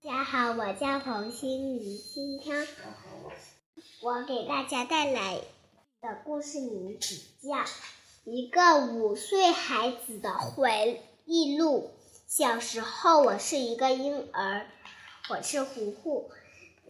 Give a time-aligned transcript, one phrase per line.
[0.00, 1.98] 大家好，我叫冯心怡。
[1.98, 2.68] 今天
[4.00, 5.40] 我给大家带来
[6.00, 7.56] 的故事名字叫
[8.22, 11.90] 《一个五岁孩子的回忆录》。
[12.28, 14.68] 小时候，我是一个婴儿，
[15.30, 16.30] 我是糊糊。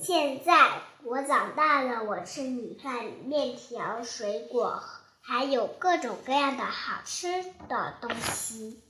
[0.00, 4.82] 现在我长大了，我吃米饭、面条、水果，
[5.20, 8.82] 还有各种各样的好吃的东西。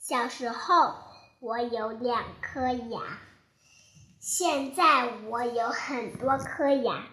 [0.00, 0.94] 小时候，
[1.44, 3.18] 我有两颗牙，
[4.20, 7.04] 现在我有很多颗牙，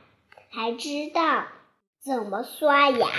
[0.51, 1.47] 还知道
[1.99, 3.09] 怎么刷牙。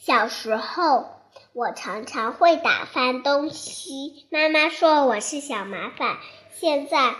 [0.00, 1.14] 小时候。
[1.52, 6.18] 我常常会打翻东西，妈妈说我是小麻烦。
[6.52, 7.14] 现在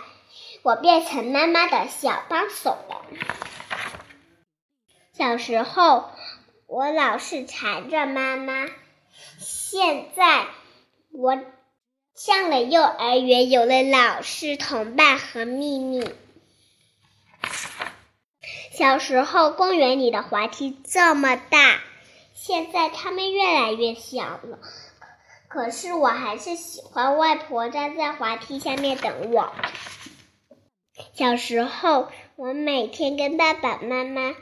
[0.61, 3.03] 我变成妈妈的小帮手了。
[5.13, 6.11] 小时候
[6.67, 8.67] 我老是缠着妈妈，
[9.39, 10.45] 现在
[11.11, 11.43] 我
[12.17, 16.03] 上了幼儿园，有了老师、同伴和秘密。
[18.71, 21.79] 小时候公园里的滑梯这么大。
[22.33, 24.59] 现在它们越来越小了，
[25.47, 29.53] 可是我还是喜欢外婆站在滑梯下面等我。
[31.13, 34.33] 小时候，我每天跟爸爸妈妈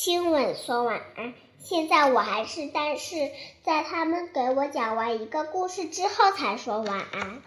[0.00, 1.34] 亲吻说晚安。
[1.58, 3.32] 现在我还是，但是
[3.64, 7.42] 在他们给我讲完一个故事之后才说晚安。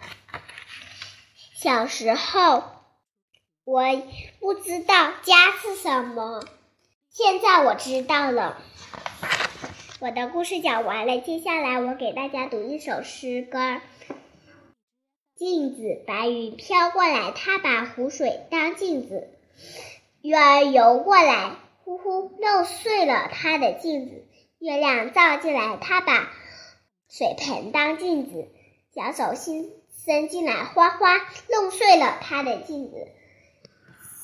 [1.54, 2.62] 小时候，
[3.64, 3.84] 我
[4.38, 6.44] 不知道家是什么，
[7.08, 8.58] 现在我知道了。
[10.00, 13.80] 我的故事讲完了，接下来我给大家读一首诗歌。
[15.36, 19.28] 镜子，白云飘过来，它把湖水当镜子；
[20.20, 21.52] 鱼儿游过来，
[21.84, 24.24] 呼呼弄碎了他的镜子；
[24.58, 26.30] 月亮照进来，他把
[27.08, 28.48] 水盆当镜子；
[28.94, 29.72] 小手心
[30.04, 31.18] 伸进来，哗哗
[31.50, 33.08] 弄碎了他的镜子。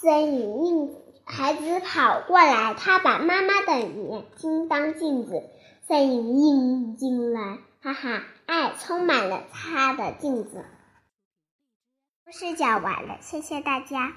[0.01, 5.43] 森林孩子跑过来，他把妈妈的眼睛当镜子。
[5.89, 10.65] 声音映进来，哈哈，爱充满了他的镜子。
[12.25, 14.13] 故事讲完了，谢谢大家。